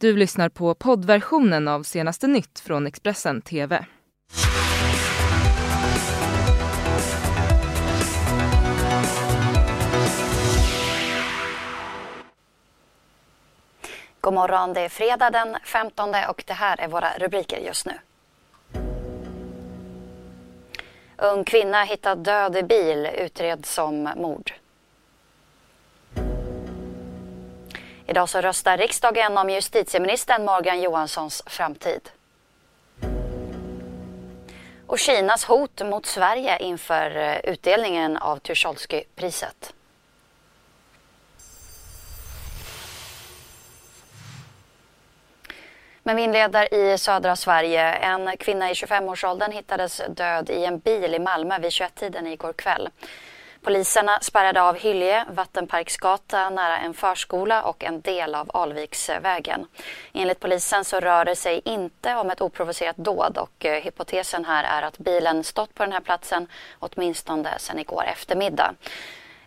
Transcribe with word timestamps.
Du 0.00 0.16
lyssnar 0.16 0.48
på 0.48 0.74
poddversionen 0.74 1.68
av 1.68 1.82
senaste 1.82 2.26
nytt 2.26 2.60
från 2.60 2.86
Expressen 2.86 3.42
TV. 3.42 3.84
God 14.20 14.34
morgon, 14.34 14.72
det 14.72 14.80
är 14.80 14.88
fredag 14.88 15.30
den 15.30 15.56
15 15.64 16.08
och 16.28 16.44
det 16.46 16.52
här 16.52 16.80
är 16.80 16.88
våra 16.88 17.18
rubriker 17.18 17.58
just 17.58 17.86
nu. 17.86 17.92
Ung 21.16 21.44
kvinna 21.44 21.84
hittad 21.84 22.14
död 22.14 22.56
i 22.56 22.62
bil 22.62 23.08
utreds 23.18 23.74
som 23.74 24.02
mord. 24.16 24.52
Idag 28.08 28.28
så 28.28 28.40
röstar 28.40 28.76
riksdagen 28.76 29.38
om 29.38 29.50
justitieministern 29.50 30.44
Morgan 30.44 30.80
Johanssons 30.80 31.42
framtid. 31.46 32.10
Och 34.86 34.98
Kinas 34.98 35.44
hot 35.44 35.82
mot 35.84 36.06
Sverige 36.06 36.58
inför 36.58 37.16
eh, 37.16 37.38
utdelningen 37.38 38.16
av 38.16 38.38
Tucholsky-priset. 38.38 39.72
Men 46.02 46.16
vi 46.16 46.22
inleder 46.22 46.74
i 46.74 46.98
södra 46.98 47.36
Sverige. 47.36 47.92
En 47.92 48.36
kvinna 48.36 48.70
i 48.70 48.72
25-årsåldern 48.72 49.52
hittades 49.52 50.02
död 50.08 50.50
i 50.50 50.64
en 50.64 50.78
bil 50.78 51.14
i 51.14 51.18
Malmö 51.18 51.58
vid 51.58 51.70
21-tiden 51.70 52.26
igår 52.26 52.52
kväll. 52.52 52.88
Poliserna 53.62 54.18
spärrade 54.20 54.62
av 54.62 54.76
Hyllie, 54.76 55.24
Vattenparksgata 55.30 56.50
nära 56.50 56.78
en 56.78 56.94
förskola 56.94 57.62
och 57.62 57.84
en 57.84 58.00
del 58.00 58.34
av 58.34 58.50
Alviksvägen. 58.54 59.66
Enligt 60.12 60.40
polisen 60.40 60.84
så 60.84 61.00
rör 61.00 61.24
det 61.24 61.36
sig 61.36 61.60
inte 61.64 62.14
om 62.14 62.30
ett 62.30 62.40
oprovocerat 62.40 62.96
dåd 62.96 63.38
och 63.38 63.64
eh, 63.64 63.82
hypotesen 63.82 64.44
här 64.44 64.64
är 64.64 64.82
att 64.82 64.98
bilen 64.98 65.44
stått 65.44 65.74
på 65.74 65.82
den 65.82 65.92
här 65.92 66.00
platsen 66.00 66.46
åtminstone 66.78 67.58
sedan 67.58 67.78
igår 67.78 68.04
eftermiddag. 68.04 68.74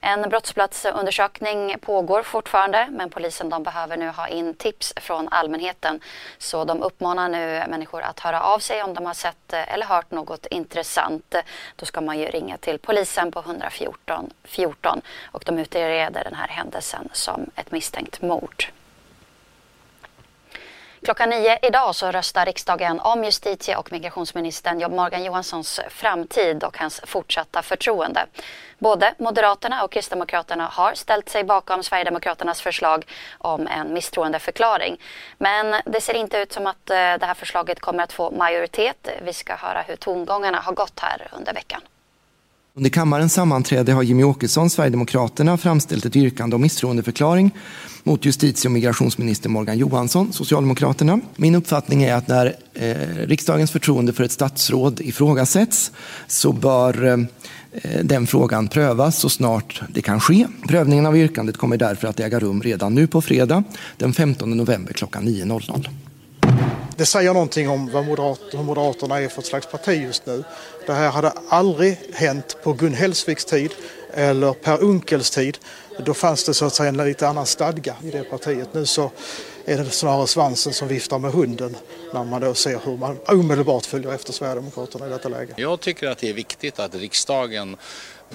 En 0.03 0.29
brottsplatsundersökning 0.29 1.75
pågår 1.81 2.23
fortfarande 2.23 2.87
men 2.91 3.09
polisen 3.09 3.49
de 3.49 3.63
behöver 3.63 3.97
nu 3.97 4.09
ha 4.09 4.27
in 4.27 4.53
tips 4.53 4.93
från 4.95 5.27
allmänheten. 5.29 5.99
Så 6.37 6.65
de 6.65 6.83
uppmanar 6.83 7.29
nu 7.29 7.63
människor 7.69 8.01
att 8.01 8.19
höra 8.19 8.41
av 8.41 8.59
sig 8.59 8.83
om 8.83 8.93
de 8.93 9.05
har 9.05 9.13
sett 9.13 9.53
eh, 9.53 9.73
eller 9.73 9.85
hört 9.85 10.11
något 10.11 10.45
intressant. 10.45 11.35
Då 11.75 11.85
ska 11.85 12.01
man 12.01 12.19
ju 12.19 12.25
ringa 12.25 12.57
till 12.57 12.79
polisen 12.79 13.31
på 13.31 13.39
114 13.39 14.33
14 14.43 15.01
och 15.31 15.43
de 15.45 15.59
utreder 15.59 16.23
den 16.23 16.35
här 16.35 16.47
händelsen 16.47 17.09
som 17.13 17.49
ett 17.55 17.71
misstänkt 17.71 18.21
mord. 18.21 18.65
Klockan 21.03 21.29
nio 21.29 21.59
idag 21.61 21.95
så 21.95 22.11
röstar 22.11 22.45
riksdagen 22.45 22.99
om 22.99 23.23
justitie 23.23 23.77
och 23.77 23.91
migrationsministern 23.91 24.95
Morgan 24.95 25.23
Johanssons 25.23 25.79
framtid 25.89 26.63
och 26.63 26.77
hans 26.77 27.01
fortsatta 27.03 27.61
förtroende. 27.61 28.25
Både 28.77 29.13
Moderaterna 29.17 29.83
och 29.83 29.91
Kristdemokraterna 29.91 30.65
har 30.65 30.93
ställt 30.93 31.29
sig 31.29 31.43
bakom 31.43 31.83
Sverigedemokraternas 31.83 32.61
förslag 32.61 33.05
om 33.37 33.67
en 33.67 33.93
misstroendeförklaring. 33.93 35.01
Men 35.37 35.81
det 35.85 36.01
ser 36.01 36.13
inte 36.13 36.37
ut 36.37 36.53
som 36.53 36.67
att 36.67 36.89
eh, 36.89 36.95
det 36.95 37.25
här 37.25 37.33
förslaget 37.33 37.79
kommer 37.79 38.03
att 38.03 38.13
få 38.13 38.31
majoritet. 38.31 39.09
Vi 39.21 39.33
ska 39.33 39.55
höra 39.55 39.81
hur 39.81 39.95
tongångarna 39.95 40.59
har 40.59 40.73
gått 40.73 40.99
här 40.99 41.27
under 41.31 41.53
veckan. 41.53 41.81
Under 42.73 42.89
kammarens 42.89 43.33
sammanträde 43.33 43.93
har 43.93 44.03
Jimmy 44.03 44.23
Åkesson, 44.23 44.69
Sverigedemokraterna, 44.69 45.57
framställt 45.57 46.05
ett 46.05 46.15
yrkande 46.15 46.55
om 46.55 46.61
misstroendeförklaring 46.61 47.51
mot 48.03 48.25
justitie 48.25 48.67
och 48.67 48.71
migrationsminister 48.71 49.49
Morgan 49.49 49.77
Johansson, 49.77 50.33
Socialdemokraterna. 50.33 51.19
Min 51.35 51.55
uppfattning 51.55 52.03
är 52.03 52.15
att 52.15 52.27
när 52.27 52.55
eh, 52.73 52.95
riksdagens 53.27 53.71
förtroende 53.71 54.13
för 54.13 54.23
ett 54.23 54.31
statsråd 54.31 54.99
ifrågasätts 55.01 55.91
så 56.27 56.53
bör 56.53 57.05
eh, 57.05 57.17
den 58.03 58.27
frågan 58.27 58.67
prövas 58.67 59.19
så 59.19 59.29
snart 59.29 59.81
det 59.89 60.01
kan 60.01 60.19
ske. 60.19 60.47
Prövningen 60.67 61.05
av 61.05 61.17
yrkandet 61.17 61.57
kommer 61.57 61.77
därför 61.77 62.07
att 62.07 62.19
äga 62.19 62.39
rum 62.39 62.61
redan 62.61 62.95
nu 62.95 63.07
på 63.07 63.21
fredag 63.21 63.63
den 63.97 64.13
15 64.13 64.57
november 64.57 64.93
klockan 64.93 65.27
9.00. 65.27 65.87
Det 67.01 67.05
säger 67.05 67.33
någonting 67.33 67.69
om 67.69 67.91
vad 67.91 68.05
Moderat, 68.05 68.39
hur 68.51 68.63
Moderaterna 68.63 69.21
är 69.21 69.27
för 69.27 69.41
ett 69.41 69.47
slags 69.47 69.67
parti 69.67 70.03
just 70.03 70.25
nu. 70.25 70.43
Det 70.85 70.93
här 70.93 71.09
hade 71.09 71.33
aldrig 71.49 71.97
hänt 72.13 72.57
på 72.63 72.73
Gun 72.73 72.93
Hellsviks 72.93 73.45
tid 73.45 73.71
eller 74.13 74.53
Per 74.53 74.83
Unkels 74.83 75.31
tid. 75.31 75.57
Då 76.05 76.13
fanns 76.13 76.43
det 76.43 76.53
så 76.53 76.65
att 76.65 76.73
säga 76.73 76.89
en 76.89 76.97
lite 76.97 77.27
annan 77.27 77.45
stadga 77.45 77.95
i 78.03 78.11
det 78.11 78.23
partiet. 78.23 78.73
Nu 78.73 78.85
så 78.85 79.11
är 79.65 79.77
det 79.77 79.89
snarare 79.89 80.27
svansen 80.27 80.73
som 80.73 80.87
viftar 80.87 81.19
med 81.19 81.31
hunden 81.31 81.75
när 82.13 82.23
man 82.23 82.41
då 82.41 82.53
ser 82.53 82.79
hur 82.85 82.97
man 82.97 83.17
omedelbart 83.27 83.85
följer 83.85 84.13
efter 84.13 84.33
Sverigedemokraterna 84.33 85.07
i 85.07 85.09
detta 85.09 85.29
läge. 85.29 85.53
Jag 85.57 85.79
tycker 85.79 86.07
att 86.07 86.17
det 86.17 86.29
är 86.29 86.33
viktigt 86.33 86.79
att 86.79 86.95
riksdagen 86.95 87.77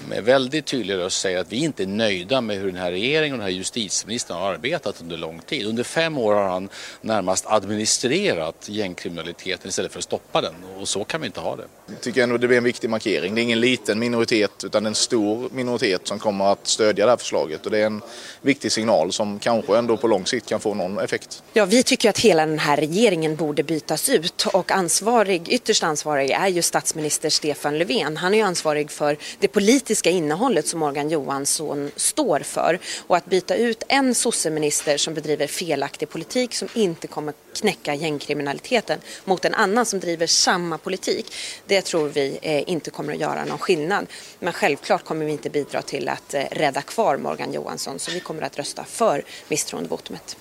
med 0.09 0.23
väldigt 0.23 0.65
tydlig 0.65 0.95
röst 0.95 1.19
säger 1.19 1.39
att 1.39 1.51
vi 1.51 1.57
inte 1.57 1.83
är 1.83 1.87
nöjda 1.87 2.41
med 2.41 2.57
hur 2.57 2.65
den 2.65 2.75
här 2.75 2.91
regeringen 2.91 3.33
och 3.33 3.37
den 3.37 3.47
här 3.47 3.57
justitieministern 3.57 4.37
har 4.37 4.53
arbetat 4.53 5.01
under 5.01 5.17
lång 5.17 5.39
tid. 5.39 5.65
Under 5.65 5.83
fem 5.83 6.17
år 6.17 6.33
har 6.33 6.49
han 6.49 6.69
närmast 7.01 7.45
administrerat 7.47 8.69
gängkriminaliteten 8.69 9.69
istället 9.69 9.91
för 9.91 9.99
att 9.99 10.03
stoppa 10.03 10.41
den 10.41 10.53
och 10.79 10.87
så 10.87 11.03
kan 11.03 11.21
vi 11.21 11.27
inte 11.27 11.39
ha 11.39 11.55
det. 11.55 11.63
Jag 11.87 12.01
tycker 12.01 12.23
ändå 12.23 12.37
det 12.37 12.47
blir 12.47 12.57
en 12.57 12.63
viktig 12.63 12.89
markering. 12.89 13.35
Det 13.35 13.41
är 13.41 13.43
ingen 13.43 13.59
liten 13.59 13.99
minoritet 13.99 14.63
utan 14.63 14.85
en 14.85 14.95
stor 14.95 15.49
minoritet 15.53 16.07
som 16.07 16.19
kommer 16.19 16.51
att 16.51 16.67
stödja 16.67 17.05
det 17.05 17.11
här 17.11 17.17
förslaget 17.17 17.65
och 17.65 17.71
det 17.71 17.79
är 17.79 17.85
en 17.85 18.01
viktig 18.41 18.71
signal 18.71 19.11
som 19.11 19.39
kanske 19.39 19.77
ändå 19.77 19.97
på 19.97 20.07
lång 20.07 20.25
sikt 20.25 20.49
kan 20.49 20.59
få 20.59 20.73
någon 20.73 20.99
effekt. 20.99 21.43
Ja, 21.53 21.65
vi 21.65 21.83
tycker 21.83 22.09
att 22.09 22.19
hela 22.19 22.45
den 22.45 22.59
här 22.59 22.77
regeringen 22.77 23.35
borde 23.35 23.63
bytas 23.63 24.09
ut 24.09 24.45
och 24.53 24.71
ansvarig, 24.71 25.49
ytterst 25.49 25.83
ansvarig 25.83 26.31
är 26.31 26.47
ju 26.47 26.61
statsminister 26.61 27.29
Stefan 27.29 27.77
Löfven. 27.77 28.17
Han 28.17 28.33
är 28.33 28.37
ju 28.37 28.43
ansvarig 28.43 28.91
för 28.91 29.17
det 29.39 29.47
politiska 29.47 29.86
politiska 29.87 30.09
innehållet 30.09 30.67
som 30.67 30.79
Morgan 30.79 31.09
Johansson 31.09 31.91
står 31.95 32.39
för. 32.39 32.79
Och 33.07 33.17
att 33.17 33.25
byta 33.25 33.55
ut 33.55 33.83
en 33.87 34.15
sosseminister 34.15 34.97
som 34.97 35.13
bedriver 35.13 35.47
felaktig 35.47 36.09
politik 36.09 36.55
som 36.55 36.67
inte 36.73 37.07
kommer 37.07 37.33
knäcka 37.53 37.93
gängkriminaliteten 37.93 38.99
mot 39.25 39.45
en 39.45 39.53
annan 39.53 39.85
som 39.85 39.99
driver 39.99 40.27
samma 40.27 40.77
politik, 40.77 41.33
det 41.65 41.81
tror 41.81 42.09
vi 42.09 42.39
eh, 42.41 42.69
inte 42.69 42.91
kommer 42.91 43.13
att 43.13 43.19
göra 43.19 43.45
någon 43.45 43.57
skillnad. 43.57 44.07
Men 44.39 44.53
självklart 44.53 45.03
kommer 45.05 45.25
vi 45.25 45.31
inte 45.31 45.49
bidra 45.49 45.81
till 45.81 46.09
att 46.09 46.33
eh, 46.33 46.43
rädda 46.51 46.81
kvar 46.81 47.17
Morgan 47.17 47.53
Johansson 47.53 47.99
så 47.99 48.11
vi 48.11 48.19
kommer 48.19 48.41
att 48.41 48.57
rösta 48.57 48.83
för 48.83 49.23
misstroendevotumet. 49.47 50.37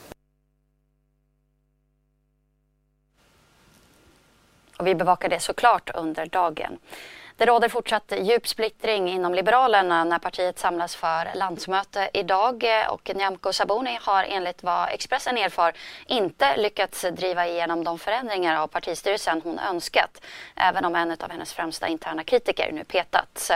Och 4.78 4.86
vi 4.86 4.94
bevakar 4.94 5.28
det 5.28 5.40
såklart 5.40 5.90
under 5.94 6.26
dagen. 6.26 6.78
Det 7.38 7.46
råder 7.46 7.68
fortsatt 7.68 8.12
djup 8.18 8.48
splittring 8.48 9.08
inom 9.08 9.34
Liberalerna 9.34 10.04
när 10.04 10.18
partiet 10.18 10.58
samlas 10.58 10.96
för 10.96 11.30
landsmöte 11.34 12.10
idag 12.12 12.64
och 12.88 13.10
Nyamko 13.14 13.52
Sabuni 13.52 13.98
har 14.02 14.24
enligt 14.24 14.62
vad 14.62 14.88
Expressen 14.88 15.38
erfar 15.38 15.72
inte 16.06 16.56
lyckats 16.56 17.02
driva 17.02 17.46
igenom 17.46 17.84
de 17.84 17.98
förändringar 17.98 18.56
av 18.56 18.66
partistyrelsen 18.66 19.40
hon 19.44 19.58
önskat, 19.58 20.20
även 20.54 20.84
om 20.84 20.94
en 20.94 21.10
av 21.10 21.30
hennes 21.30 21.52
främsta 21.52 21.88
interna 21.88 22.24
kritiker 22.24 22.72
nu 22.72 22.84
petats. 22.84 23.52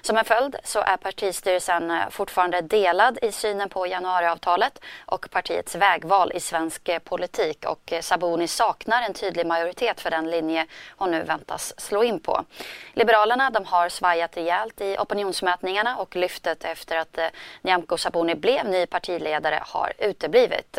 Som 0.00 0.16
en 0.16 0.24
följd 0.24 0.56
så 0.64 0.80
är 0.80 0.96
partistyrelsen 0.96 1.92
fortfarande 2.10 2.60
delad 2.60 3.18
i 3.22 3.32
synen 3.32 3.68
på 3.68 3.86
januariavtalet 3.86 4.80
och 5.06 5.30
partiets 5.30 5.74
vägval 5.74 6.32
i 6.34 6.40
svensk 6.40 6.90
politik 7.04 7.64
och 7.64 7.92
Sabuni 8.00 8.48
saknar 8.48 9.02
en 9.02 9.14
tydlig 9.14 9.46
majoritet 9.46 10.00
för 10.00 10.10
den 10.10 10.30
linje 10.30 10.66
hon 10.96 11.10
nu 11.10 11.22
väntas 11.22 11.80
slå 11.80 12.04
in 12.04 12.20
på. 12.20 12.44
Liberal 12.92 13.19
Liberalerna 13.20 13.50
de 13.50 13.64
har 13.64 13.88
svajat 13.88 14.36
rejält 14.36 14.80
i 14.80 14.96
opinionsmätningarna 14.98 15.96
och 15.96 16.16
lyftet 16.16 16.64
efter 16.64 16.96
att 16.96 17.18
eh, 17.18 17.24
Nyamko 17.62 17.96
Sabuni 17.96 18.34
blev 18.34 18.68
ny 18.68 18.86
partiledare 18.86 19.62
har 19.62 19.92
uteblivit. 19.98 20.78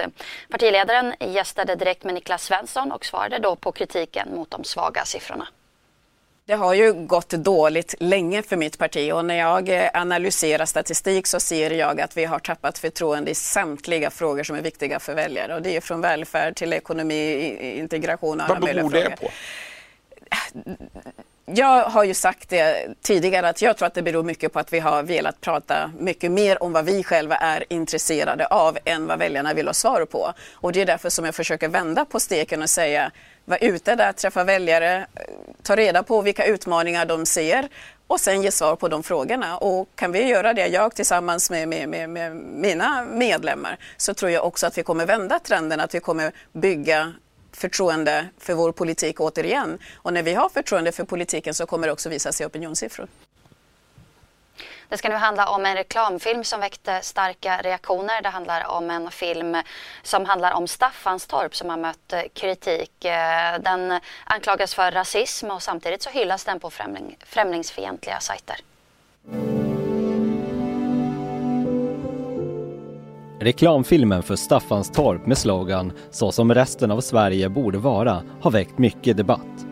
Partiledaren 0.50 1.14
gästade 1.20 1.76
direkt 1.76 2.04
med 2.04 2.14
Niklas 2.14 2.44
Svensson 2.44 2.92
och 2.92 3.06
svarade 3.06 3.40
då 3.40 3.56
på 3.56 3.72
kritiken 3.72 4.28
mot 4.36 4.52
de 4.52 4.64
svaga 4.64 5.06
siffrorna. 5.06 5.48
Det 6.46 6.54
har 6.54 6.74
ju 6.74 6.94
gått 6.94 7.30
dåligt 7.30 7.96
länge 8.00 8.44
för 8.44 8.58
mitt 8.58 8.78
parti 8.78 9.12
och 9.14 9.26
när 9.26 9.36
jag 9.36 9.70
eh, 9.70 9.90
analyserar 9.94 10.66
statistik 10.66 11.28
så 11.28 11.40
ser 11.40 11.72
jag 11.72 12.02
att 12.02 12.18
vi 12.18 12.26
har 12.26 12.40
tappat 12.40 12.78
förtroende 12.78 13.32
i 13.32 13.36
samtliga 13.36 14.10
frågor 14.10 14.44
som 14.44 14.56
är 14.56 14.62
viktiga 14.62 15.00
för 15.00 15.16
väljare 15.16 15.56
och 15.56 15.62
det 15.62 15.76
är 15.76 15.82
från 15.82 16.02
välfärd 16.02 16.56
till 16.56 16.74
ekonomi, 16.74 17.58
integration 17.80 18.40
och 18.40 18.46
alla 18.46 18.60
Vad 18.60 18.76
beror 18.76 18.90
det 18.90 19.16
på? 19.22 19.30
Jag 21.46 21.84
har 21.84 22.04
ju 22.04 22.14
sagt 22.14 22.50
det 22.50 22.88
tidigare 23.02 23.50
att 23.50 23.62
jag 23.62 23.78
tror 23.78 23.88
att 23.88 23.94
det 23.94 24.02
beror 24.02 24.24
mycket 24.24 24.54
på 24.54 24.60
att 24.60 24.74
vi 24.74 24.80
har 24.80 25.04
velat 25.04 25.42
prata 25.42 25.92
mycket 26.00 26.32
mer 26.32 26.64
om 26.64 26.74
vad 26.74 26.86
vi 26.86 27.04
själva 27.04 27.36
är 27.36 27.64
intresserade 27.70 28.46
av 28.46 28.78
än 28.86 29.08
vad 29.08 29.20
väljarna 29.20 29.54
vill 29.54 29.68
ha 29.68 29.74
svar 29.74 30.06
på. 30.06 30.34
Och 30.54 30.72
det 30.72 30.82
är 30.82 30.86
därför 30.86 31.10
som 31.10 31.26
jag 31.26 31.36
försöker 31.36 31.68
vända 31.68 32.06
på 32.06 32.20
steken 32.20 32.62
och 32.62 32.70
säga 32.70 33.12
var 33.46 33.58
ute 33.62 33.96
där, 33.96 34.12
träffa 34.12 34.44
väljare, 34.44 35.06
ta 35.64 35.76
reda 35.76 36.04
på 36.04 36.22
vilka 36.22 36.46
utmaningar 36.46 37.06
de 37.06 37.26
ser 37.26 37.70
och 38.08 38.20
sen 38.20 38.42
ge 38.42 38.52
svar 38.52 38.76
på 38.76 38.88
de 38.88 39.04
frågorna. 39.04 39.58
Och 39.58 39.90
kan 39.96 40.12
vi 40.12 40.28
göra 40.28 40.54
det, 40.54 40.68
jag 40.68 40.96
tillsammans 40.96 41.50
med, 41.50 41.68
med, 41.68 41.90
med, 41.90 42.10
med 42.10 42.36
mina 42.36 43.06
medlemmar, 43.12 43.78
så 43.98 44.14
tror 44.14 44.32
jag 44.32 44.46
också 44.46 44.68
att 44.68 44.78
vi 44.78 44.84
kommer 44.84 45.06
vända 45.06 45.40
trenden, 45.40 45.80
att 45.80 45.96
vi 45.96 46.00
kommer 46.00 46.32
bygga 46.54 47.14
förtroende 47.54 48.28
för 48.38 48.54
vår 48.54 48.72
politik 48.72 49.20
återigen. 49.20 49.80
Och 49.96 50.14
när 50.14 50.24
vi 50.24 50.34
har 50.34 50.50
förtroende 50.50 50.92
för 50.92 51.04
politiken 51.04 51.54
så 51.54 51.66
kommer 51.66 51.88
det 51.88 51.94
också 51.94 52.10
visa 52.10 52.32
sig 52.32 52.44
i 52.44 52.48
opinionssiffror. 52.48 53.08
Det 54.90 54.98
ska 54.98 55.10
nu 55.10 55.16
handla 55.16 55.50
om 55.50 55.66
en 55.66 55.76
reklamfilm 55.76 56.44
som 56.44 56.60
väckte 56.60 57.02
starka 57.02 57.62
reaktioner. 57.62 58.22
Det 58.22 58.30
handlar 58.30 58.68
om 58.68 58.92
en 58.92 59.12
film 59.12 59.58
som 60.04 60.26
handlar 60.26 60.52
om 60.52 60.68
Staffanstorp 60.68 61.56
som 61.56 61.70
har 61.70 61.78
mött 61.78 62.14
kritik. 62.34 62.92
Den 63.60 64.00
anklagas 64.24 64.76
för 64.76 64.92
rasism 64.92 65.52
och 65.52 65.64
samtidigt 65.64 66.04
så 66.04 66.10
hyllas 66.10 66.44
den 66.44 66.60
på 66.60 66.70
främling, 66.70 67.18
främlingsfientliga 67.26 68.20
sajter. 68.20 68.58
Reklamfilmen 73.42 74.24
för 74.24 74.36
Staffanstorp 74.36 75.26
med 75.26 75.38
slogan 75.38 75.92
“Så 76.12 76.32
som 76.32 76.54
resten 76.54 76.92
av 76.92 77.02
Sverige 77.02 77.50
borde 77.50 77.78
vara” 77.78 78.22
har 78.42 78.52
väckt 78.52 78.78
mycket 78.78 79.18
debatt. 79.18 79.66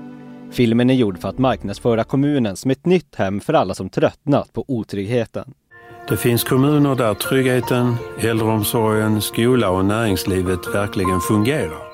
Filmen 0.51 0.89
är 0.89 0.93
gjord 0.93 1.19
för 1.19 1.29
att 1.29 1.37
marknadsföra 1.37 2.03
kommunen 2.03 2.55
som 2.55 2.71
ett 2.71 2.85
nytt 2.85 3.15
hem 3.15 3.39
för 3.39 3.53
alla 3.53 3.73
som 3.73 3.89
tröttnat 3.89 4.53
på 4.53 4.65
otryggheten. 4.67 5.53
Det 6.07 6.17
finns 6.17 6.43
kommuner 6.43 6.95
där 6.95 7.13
tryggheten, 7.13 7.95
äldreomsorgen, 8.19 9.21
skola 9.21 9.69
och 9.69 9.85
näringslivet 9.85 10.75
verkligen 10.75 11.19
fungerar. 11.19 11.88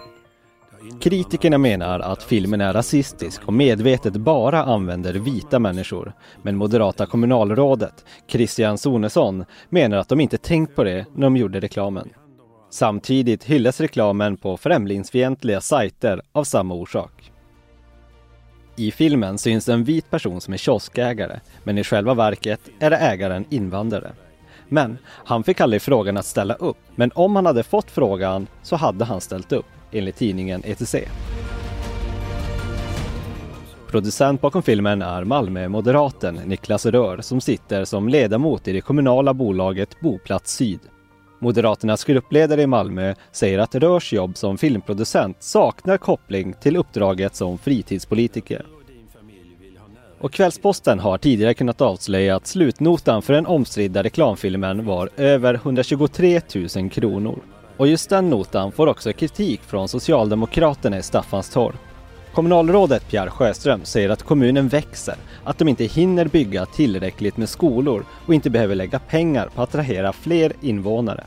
Kritikerna 1.02 1.58
menar 1.58 2.00
att 2.00 2.24
filmen 2.24 2.62
är 2.62 2.74
rasistisk 2.74 3.42
och 3.46 3.54
medvetet 3.54 4.14
bara 4.14 4.64
använder 4.64 5.14
vita 5.14 5.60
människor. 5.60 6.14
Men 6.42 6.56
moderata 6.56 7.06
kommunalrådet 7.06 8.06
Christian 8.28 8.78
Sonesson 8.78 9.46
menar 9.70 9.98
att 9.98 10.10
de 10.10 10.20
inte 10.20 10.38
tänkt 10.38 10.76
på 10.76 10.84
det 10.84 11.06
när 11.16 11.26
de 11.26 11.38
gjorde 11.38 11.60
reklamen. 11.60 12.10
Samtidigt 12.70 13.44
hyllas 13.44 13.82
reklamen 13.82 14.38
på 14.38 14.58
främlingsfientliga 14.58 15.62
sajter 15.62 16.22
av 16.32 16.44
samma 16.44 16.74
orsak. 16.76 17.32
I 18.76 18.92
filmen 18.92 19.38
syns 19.38 19.70
en 19.70 19.84
vit 19.84 20.10
person 20.10 20.42
som 20.42 20.54
är 20.54 20.58
kioskägare, 20.58 21.40
men 21.64 21.78
i 21.78 21.84
själva 21.84 22.14
verket 22.14 22.60
är 22.80 22.90
det 22.90 22.98
ägaren 22.98 23.46
invandrare. 23.50 24.12
Men 24.70 24.98
han 25.08 25.44
fick 25.44 25.62
aldrig 25.62 25.82
frågan 25.82 26.18
att 26.18 26.26
ställa 26.26 26.54
upp, 26.54 26.78
men 26.96 27.12
om 27.16 27.36
han 27.36 27.46
hade 27.46 27.64
fått 27.64 27.92
frågan 27.92 28.48
så 28.64 28.76
hade 28.76 29.06
han 29.06 29.22
ställt 29.22 29.52
upp, 29.52 29.66
enligt 29.96 30.16
tidningen 30.16 30.62
ETC. 30.66 30.96
Producent 33.88 34.42
bakom 34.42 34.64
filmen 34.64 35.02
är 35.02 35.24
Malmö-moderaten 35.24 36.36
Niklas 36.36 36.86
Rör 36.86 37.22
som 37.22 37.42
sitter 37.42 37.86
som 37.86 38.10
ledamot 38.10 38.68
i 38.68 38.74
det 38.74 38.82
kommunala 38.82 39.34
bolaget 39.34 40.00
Boplats 40.00 40.56
Syd. 40.56 40.80
Moderaternas 41.40 42.04
gruppledare 42.04 42.62
i 42.62 42.68
Malmö 42.68 43.14
säger 43.32 43.60
att 43.60 43.76
Rörs 43.76 44.14
jobb 44.14 44.38
som 44.38 44.58
filmproducent 44.58 45.44
saknar 45.44 45.98
koppling 45.98 46.54
till 46.54 46.78
uppdraget 46.78 47.36
som 47.36 47.58
fritidspolitiker. 47.58 48.66
Och 50.20 50.34
Kvällsposten 50.34 51.00
har 51.00 51.18
tidigare 51.18 51.54
kunnat 51.54 51.82
avslöja 51.82 52.36
att 52.36 52.48
slutnotan 52.48 53.22
för 53.22 53.34
den 53.34 53.46
omstridda 53.46 54.04
reklamfilmen 54.04 54.86
var 54.86 55.10
över 55.18 55.54
123 55.54 56.42
000 56.76 56.90
kronor. 56.90 57.40
Och 57.78 57.88
just 57.88 58.10
den 58.10 58.30
notan 58.30 58.72
får 58.72 58.88
också 58.88 59.14
kritik 59.14 59.62
från 59.62 59.88
Socialdemokraterna 59.88 60.98
i 60.98 61.04
Staffanstorp. 61.04 61.76
Kommunalrådet 62.34 63.10
Pierre 63.10 63.30
Sjöström 63.30 63.86
säger 63.86 64.10
att 64.10 64.24
kommunen 64.24 64.68
växer, 64.68 65.16
att 65.44 65.58
de 65.58 65.68
inte 65.68 65.84
hinner 65.84 66.26
bygga 66.26 66.66
tillräckligt 66.66 67.38
med 67.38 67.50
skolor 67.50 68.06
och 68.28 68.34
inte 68.34 68.50
behöver 68.50 68.76
lägga 68.76 69.00
pengar 69.00 69.50
på 69.56 69.62
att 69.62 69.70
attrahera 69.70 70.14
fler 70.14 70.54
invånare. 70.62 71.24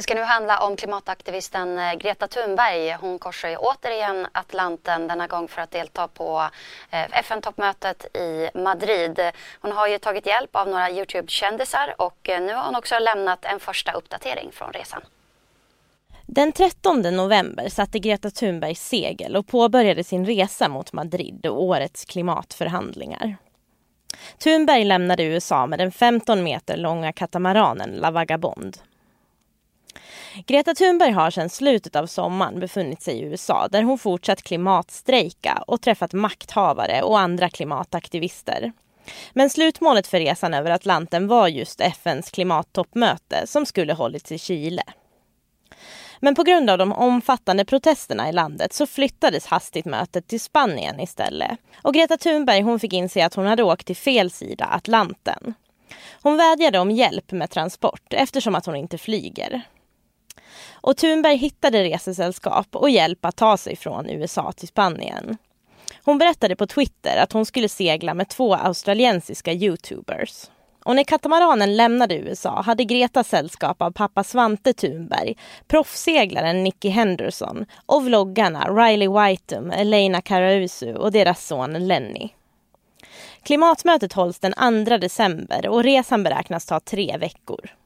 Det 0.00 0.04
ska 0.04 0.14
nu 0.14 0.22
handla 0.22 0.58
om 0.60 0.76
klimataktivisten 0.76 1.78
eh, 1.78 1.94
Greta 1.94 2.28
Thunberg. 2.28 2.92
Hon 2.92 3.18
korsar 3.18 3.48
ju 3.48 3.56
återigen 3.56 4.26
Atlanten, 4.32 5.08
denna 5.08 5.26
gång 5.26 5.48
för 5.48 5.62
att 5.62 5.70
delta 5.70 6.08
på 6.08 6.48
eh, 6.90 7.18
FN-toppmötet 7.18 8.16
i 8.16 8.50
Madrid. 8.54 9.20
Hon 9.60 9.72
har 9.72 9.86
ju 9.86 9.98
tagit 9.98 10.26
hjälp 10.26 10.56
av 10.56 10.68
några 10.68 10.90
Youtube-kändisar 10.90 11.94
och 11.98 12.28
eh, 12.28 12.40
nu 12.42 12.54
har 12.54 12.64
hon 12.64 12.76
också 12.76 12.98
lämnat 12.98 13.44
en 13.44 13.60
första 13.60 13.92
uppdatering 13.92 14.52
från 14.52 14.72
resan. 14.72 15.02
Den 16.26 16.52
13 16.52 17.00
november 17.02 17.68
satte 17.68 17.98
Greta 17.98 18.30
Thunberg 18.30 18.74
segel 18.74 19.36
och 19.36 19.46
påbörjade 19.46 20.04
sin 20.04 20.26
resa 20.26 20.68
mot 20.68 20.92
Madrid 20.92 21.46
och 21.46 21.62
årets 21.62 22.04
klimatförhandlingar. 22.04 23.36
Thunberg 24.38 24.84
lämnade 24.84 25.24
USA 25.24 25.66
med 25.66 25.78
den 25.78 25.92
15 25.92 26.42
meter 26.42 26.76
långa 26.76 27.12
katamaranen 27.12 27.90
La 27.90 28.10
Vagabond. 28.10 28.78
Greta 30.46 30.74
Thunberg 30.74 31.10
har 31.10 31.30
sedan 31.30 31.50
slutet 31.50 31.96
av 31.96 32.06
sommaren 32.06 32.60
befunnit 32.60 33.02
sig 33.02 33.14
i 33.18 33.22
USA 33.22 33.68
där 33.68 33.82
hon 33.82 33.98
fortsatt 33.98 34.42
klimatstrejka 34.42 35.64
och 35.66 35.80
träffat 35.80 36.12
makthavare 36.12 37.02
och 37.02 37.18
andra 37.18 37.48
klimataktivister. 37.48 38.72
Men 39.32 39.50
slutmålet 39.50 40.06
för 40.06 40.18
resan 40.18 40.54
över 40.54 40.70
Atlanten 40.70 41.28
var 41.28 41.48
just 41.48 41.80
FNs 41.80 42.30
klimattoppmöte 42.30 43.46
som 43.46 43.66
skulle 43.66 43.92
hållits 43.92 44.32
i 44.32 44.38
Chile. 44.38 44.82
Men 46.20 46.34
på 46.34 46.42
grund 46.42 46.70
av 46.70 46.78
de 46.78 46.92
omfattande 46.92 47.64
protesterna 47.64 48.28
i 48.28 48.32
landet 48.32 48.72
så 48.72 48.86
flyttades 48.86 49.46
hastigt 49.46 49.86
mötet 49.86 50.28
till 50.28 50.40
Spanien 50.40 51.00
istället. 51.00 51.58
Och 51.82 51.94
Greta 51.94 52.16
Thunberg 52.16 52.60
hon 52.60 52.80
fick 52.80 52.92
inse 52.92 53.26
att 53.26 53.34
hon 53.34 53.46
hade 53.46 53.62
åkt 53.62 53.86
till 53.86 53.96
fel 53.96 54.30
sida 54.30 54.64
Atlanten. 54.64 55.54
Hon 56.22 56.36
vädjade 56.36 56.78
om 56.78 56.90
hjälp 56.90 57.32
med 57.32 57.50
transport 57.50 58.06
eftersom 58.10 58.54
att 58.54 58.66
hon 58.66 58.76
inte 58.76 58.98
flyger. 58.98 59.62
Och 60.72 60.96
Thunberg 60.96 61.36
hittade 61.36 61.84
resesällskap 61.84 62.66
och 62.76 62.90
hjälp 62.90 63.24
att 63.24 63.36
ta 63.36 63.56
sig 63.56 63.76
från 63.76 64.10
USA 64.10 64.52
till 64.52 64.68
Spanien. 64.68 65.36
Hon 66.04 66.18
berättade 66.18 66.56
på 66.56 66.66
Twitter 66.66 67.16
att 67.16 67.32
hon 67.32 67.46
skulle 67.46 67.68
segla 67.68 68.14
med 68.14 68.28
två 68.28 68.54
australiensiska 68.54 69.52
youtubers. 69.52 70.50
Och 70.84 70.96
när 70.96 71.04
katamaranen 71.04 71.76
lämnade 71.76 72.18
USA 72.18 72.62
hade 72.62 72.84
Greta 72.84 73.24
sällskap 73.24 73.82
av 73.82 73.90
pappa 73.90 74.24
Svante 74.24 74.72
Thunberg, 74.72 75.36
proffsseglaren 75.68 76.64
Nicky 76.64 76.88
Henderson 76.88 77.66
och 77.86 78.04
vloggarna 78.04 78.68
Riley 78.68 79.08
Whitum, 79.08 79.70
Elena 79.70 80.22
Karausu 80.22 80.94
och 80.94 81.12
deras 81.12 81.46
son 81.46 81.88
Lenny. 81.88 82.28
Klimatmötet 83.42 84.12
hålls 84.12 84.38
den 84.38 84.86
2 84.86 84.96
december 84.96 85.68
och 85.68 85.82
resan 85.82 86.22
beräknas 86.22 86.66
ta 86.66 86.80
tre 86.80 87.16
veckor. 87.18 87.79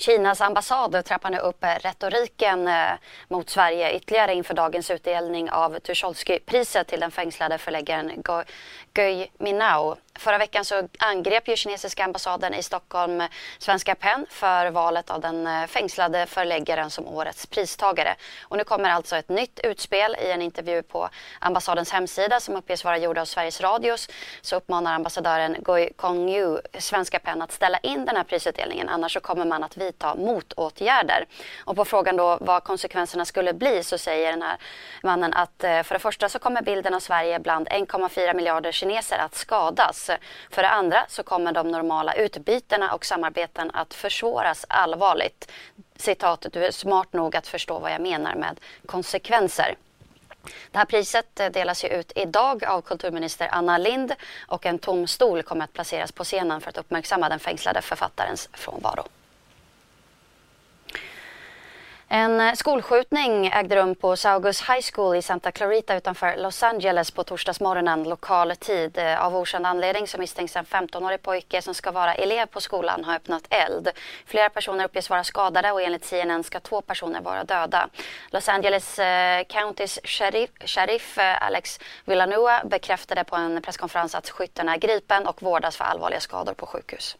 Kinas 0.00 0.40
ambassad 0.40 1.04
trappar 1.04 1.30
nu 1.30 1.38
upp 1.38 1.64
eh, 1.64 1.74
retoriken 1.80 2.68
eh, 2.68 2.92
mot 3.28 3.50
Sverige 3.50 3.96
ytterligare 3.96 4.34
inför 4.34 4.54
dagens 4.54 4.90
utdelning 4.90 5.50
av 5.50 5.78
Tucholsky-priset 5.78 6.86
till 6.86 7.00
den 7.00 7.10
fängslade 7.10 7.58
förläggaren 7.58 8.22
Gui 8.94 9.30
Minao. 9.38 9.96
Förra 10.18 10.38
veckan 10.38 10.64
så 10.64 10.88
angrep 10.98 11.48
ju 11.48 11.56
kinesiska 11.56 12.04
ambassaden 12.04 12.54
i 12.54 12.62
Stockholm 12.62 13.22
Svenska 13.58 13.94
PEN 13.94 14.26
för 14.30 14.70
valet 14.70 15.10
av 15.10 15.20
den 15.20 15.46
eh, 15.46 15.66
fängslade 15.66 16.26
förläggaren 16.26 16.90
som 16.90 17.06
årets 17.06 17.46
pristagare. 17.46 18.14
Och 18.42 18.56
nu 18.56 18.64
kommer 18.64 18.90
alltså 18.90 19.16
ett 19.16 19.28
nytt 19.28 19.60
utspel 19.64 20.16
i 20.22 20.30
en 20.30 20.42
intervju 20.42 20.82
på 20.82 21.08
ambassadens 21.38 21.92
hemsida 21.92 22.40
som 22.40 22.56
uppges 22.56 22.84
vara 22.84 22.98
gjord 22.98 23.18
av 23.18 23.24
Sveriges 23.24 23.60
Radios. 23.60 24.08
Så 24.40 24.56
uppmanar 24.56 24.94
ambassadören 24.94 25.56
Gui 25.58 25.92
Kongyu 25.96 26.58
Svenska 26.78 27.18
PEN 27.18 27.42
att 27.42 27.52
ställa 27.52 27.78
in 27.78 28.04
den 28.04 28.16
här 28.16 28.24
prisutdelningen 28.24 28.88
annars 28.88 29.12
så 29.12 29.20
kommer 29.20 29.44
man 29.44 29.64
att 29.64 29.76
vidta 29.76 30.14
motåtgärder. 30.14 31.26
Och 31.64 31.76
på 31.76 31.84
frågan 31.84 32.16
då 32.16 32.38
vad 32.40 32.64
konsekvenserna 32.64 33.24
skulle 33.24 33.52
bli 33.52 33.82
så 33.82 33.98
säger 33.98 34.30
den 34.30 34.42
här 34.42 34.56
mannen 35.02 35.34
att 35.34 35.64
eh, 35.64 35.82
för 35.82 35.94
det 35.94 35.98
första 35.98 36.28
så 36.28 36.38
kommer 36.38 36.62
bilden 36.62 36.94
av 36.94 37.00
Sverige 37.00 37.38
bland 37.38 37.68
1,4 37.68 38.34
miljarder 38.34 38.72
kineser 38.72 39.18
att 39.18 39.34
skadas. 39.34 39.99
För 40.50 40.62
det 40.62 40.68
andra 40.68 41.04
så 41.08 41.22
kommer 41.22 41.52
de 41.52 41.68
normala 41.68 42.14
utbytena 42.14 42.94
och 42.94 43.04
samarbeten 43.04 43.70
att 43.74 43.94
försvåras 43.94 44.66
allvarligt. 44.68 45.52
Citatet, 45.96 46.52
du 46.52 46.64
är 46.64 46.70
smart 46.70 47.12
nog 47.12 47.36
att 47.36 47.46
förstå 47.46 47.78
vad 47.78 47.92
jag 47.92 48.00
menar 48.00 48.34
med 48.34 48.60
konsekvenser. 48.86 49.76
Det 50.70 50.78
här 50.78 50.84
priset 50.84 51.40
eh, 51.40 51.50
delas 51.50 51.84
ju 51.84 51.88
ut 51.88 52.12
idag 52.14 52.64
av 52.64 52.80
kulturminister 52.80 53.48
Anna 53.52 53.78
Lind 53.78 54.14
och 54.46 54.66
en 54.66 54.78
tom 54.78 55.06
stol 55.06 55.42
kommer 55.42 55.64
att 55.64 55.72
placeras 55.72 56.12
på 56.12 56.24
scenen 56.24 56.60
för 56.60 56.68
att 56.68 56.78
uppmärksamma 56.78 57.28
den 57.28 57.38
fängslade 57.38 57.82
författarens 57.82 58.48
frånvaro. 58.52 59.04
En 62.12 62.40
eh, 62.40 62.52
skolskjutning 62.52 63.46
ägde 63.46 63.76
rum 63.76 63.94
på 63.94 64.16
Saugus 64.16 64.62
High 64.68 64.82
School 64.92 65.16
i 65.16 65.22
Santa 65.22 65.52
Clarita 65.52 65.96
utanför 65.96 66.36
Los 66.36 66.62
Angeles 66.62 67.10
på 67.10 67.24
torsdagsmorgonen 67.24 68.02
lokal 68.02 68.56
tid. 68.56 68.98
Eh, 68.98 69.24
av 69.26 69.36
okänd 69.36 69.66
anledning 69.66 70.06
så 70.06 70.18
misstänks 70.18 70.56
en 70.56 70.64
15-årig 70.64 71.22
pojke 71.22 71.62
som 71.62 71.74
ska 71.74 71.90
vara 71.90 72.14
elev 72.14 72.46
på 72.46 72.60
skolan 72.60 73.04
ha 73.04 73.16
öppnat 73.16 73.42
eld. 73.50 73.88
Flera 74.26 74.50
personer 74.50 74.84
uppges 74.84 75.10
vara 75.10 75.24
skadade 75.24 75.72
och 75.72 75.82
enligt 75.82 76.04
CNN 76.04 76.44
ska 76.44 76.60
två 76.60 76.80
personer 76.80 77.20
vara 77.20 77.44
döda. 77.44 77.88
Los 78.30 78.48
Angeles 78.48 78.98
eh, 78.98 79.44
Countys 79.48 79.98
sheriff, 80.04 80.50
sheriff 80.64 81.18
Alex 81.18 81.80
Villanueva 82.04 82.62
bekräftade 82.64 83.24
på 83.24 83.36
en 83.36 83.62
presskonferens 83.62 84.14
att 84.14 84.30
skytten 84.30 84.68
är 84.68 84.76
gripen 84.76 85.26
och 85.26 85.42
vårdas 85.42 85.76
för 85.76 85.84
allvarliga 85.84 86.20
skador 86.20 86.54
på 86.54 86.66
sjukhus. 86.66 87.16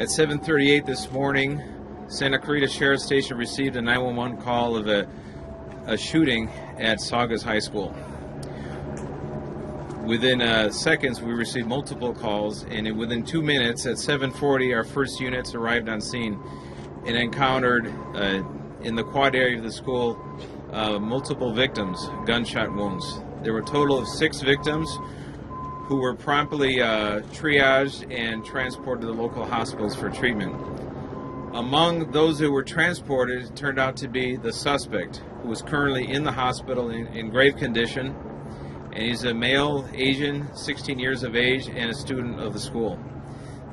At 0.00 0.08
7:38 0.18 0.86
this 0.86 1.10
morning 1.10 1.62
Santa 2.08 2.38
Clarita 2.38 2.66
Sheriff's 2.68 3.04
Station 3.04 3.36
received 3.36 3.76
a 3.76 3.82
911 3.82 4.38
call 4.38 4.76
of 4.76 4.88
a, 4.88 5.06
a 5.86 5.98
shooting 5.98 6.48
at 6.78 7.02
Saugus 7.02 7.42
High 7.42 7.58
School. 7.58 7.94
Within 10.06 10.40
uh, 10.40 10.70
seconds, 10.70 11.20
we 11.20 11.34
received 11.34 11.68
multiple 11.68 12.14
calls, 12.14 12.64
and 12.70 12.96
within 12.96 13.22
two 13.22 13.42
minutes, 13.42 13.84
at 13.84 13.96
7:40, 13.96 14.74
our 14.74 14.84
first 14.84 15.20
units 15.20 15.54
arrived 15.54 15.90
on 15.90 16.00
scene 16.00 16.40
and 17.04 17.14
encountered 17.14 17.92
uh, 18.14 18.42
in 18.80 18.94
the 18.94 19.04
quad 19.04 19.34
area 19.34 19.58
of 19.58 19.62
the 19.62 19.70
school 19.70 20.18
uh, 20.72 20.98
multiple 20.98 21.52
victims, 21.52 22.08
gunshot 22.24 22.74
wounds. 22.74 23.20
There 23.42 23.52
were 23.52 23.60
a 23.60 23.66
total 23.66 23.98
of 23.98 24.08
six 24.08 24.40
victims 24.40 24.88
who 25.88 25.96
were 25.96 26.14
promptly 26.14 26.80
uh, 26.80 27.20
triaged 27.32 28.10
and 28.10 28.42
transported 28.46 29.02
to 29.02 29.08
the 29.08 29.12
local 29.12 29.44
hospitals 29.44 29.94
for 29.94 30.08
treatment. 30.08 30.54
Among 31.58 32.12
those 32.12 32.38
who 32.38 32.52
were 32.52 32.62
transported, 32.62 33.56
turned 33.56 33.80
out 33.80 33.96
to 33.96 34.06
be 34.06 34.36
the 34.36 34.52
suspect, 34.52 35.24
who 35.42 35.50
is 35.50 35.60
currently 35.60 36.08
in 36.08 36.22
the 36.22 36.30
hospital 36.30 36.90
in, 36.90 37.08
in 37.08 37.30
grave 37.30 37.56
condition. 37.56 38.14
And 38.92 39.02
he's 39.02 39.24
a 39.24 39.34
male, 39.34 39.88
Asian, 39.92 40.54
16 40.54 41.00
years 41.00 41.24
of 41.24 41.34
age, 41.34 41.66
and 41.66 41.90
a 41.90 41.94
student 41.94 42.38
of 42.38 42.52
the 42.52 42.60
school. 42.60 42.96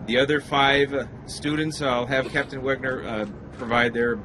The 0.08 0.18
other 0.18 0.42
five 0.42 0.96
uh, 0.96 1.06
students, 1.28 1.80
I'll 1.84 2.08
have 2.08 2.28
Captain 2.30 2.64
Wegner 2.64 3.06
uh, 3.06 3.26
provide 3.56 3.94
their 3.94 4.18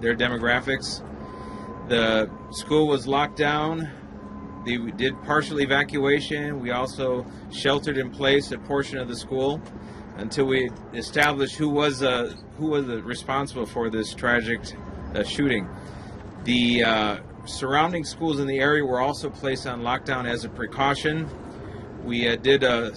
their 0.00 0.14
demographics. 0.14 1.02
The 1.88 2.30
school 2.50 2.88
was 2.88 3.06
locked 3.06 3.38
down. 3.38 3.88
They 4.66 4.76
did 4.76 5.14
partial 5.22 5.62
evacuation. 5.62 6.60
We 6.60 6.72
also 6.72 7.24
sheltered 7.50 7.96
in 7.96 8.10
place 8.10 8.52
a 8.52 8.58
portion 8.58 8.98
of 8.98 9.08
the 9.08 9.16
school 9.16 9.62
until 10.18 10.46
we 10.46 10.70
established 10.94 11.54
who 11.54 11.68
was 11.68 12.02
uh, 12.02 12.34
who 12.58 12.66
was 12.66 12.84
responsible 13.02 13.66
for 13.66 13.88
this 13.88 14.12
tragic 14.12 14.60
uh, 15.14 15.22
shooting. 15.22 15.68
The 16.44 16.84
uh, 16.84 17.18
surrounding 17.46 18.04
schools 18.04 18.40
in 18.40 18.46
the 18.46 18.58
area 18.58 18.84
were 18.84 19.00
also 19.00 19.30
placed 19.30 19.66
on 19.66 19.82
lockdown 19.82 20.28
as 20.28 20.44
a 20.44 20.48
precaution. 20.48 21.28
We 22.04 22.28
uh, 22.28 22.36
did 22.36 22.64
uh, 22.64 22.90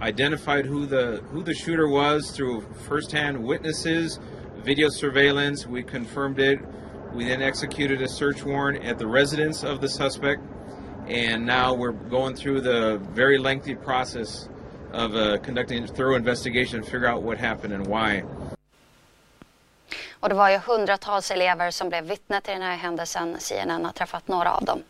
identified 0.00 0.64
who 0.64 0.86
the 0.86 1.22
who 1.30 1.42
the 1.42 1.54
shooter 1.54 1.88
was 1.88 2.30
through 2.30 2.62
firsthand 2.88 3.42
witnesses, 3.42 4.18
video 4.64 4.88
surveillance. 4.88 5.66
We 5.66 5.82
confirmed 5.82 6.40
it. 6.40 6.58
We 7.12 7.26
then 7.26 7.42
executed 7.42 8.00
a 8.00 8.08
search 8.08 8.42
warrant 8.44 8.82
at 8.82 8.98
the 8.98 9.06
residence 9.06 9.62
of 9.62 9.82
the 9.82 9.88
suspect, 9.90 10.40
and 11.06 11.44
now 11.44 11.74
we're 11.74 11.92
going 11.92 12.34
through 12.34 12.62
the 12.62 12.98
very 13.12 13.36
lengthy 13.36 13.74
process 13.74 14.48
of 14.94 15.14
uh, 15.14 15.36
conducting 15.44 15.84
a 15.84 15.86
thorough 15.86 16.16
investigation 16.16 16.78
and 16.78 16.88
figure 16.88 17.06
out 17.06 17.22
what 17.22 17.38
happened 17.38 17.74
and 17.74 17.86
why. 17.86 18.24
Och 20.20 20.28
det 20.28 20.34
var 20.34 20.50
ju 20.50 20.58
hundratals 20.58 21.30
elever 21.30 21.70
som 21.70 21.88
blev 21.88 22.04
vittne 22.04 22.40
till 22.40 22.52
den 22.52 22.62
här 22.62 22.76
händelsen. 22.76 23.36
CNN 23.38 23.84
har 23.84 23.92
träffat 23.92 24.28
några 24.28 24.52
av 24.52 24.64
dem. 24.64 24.82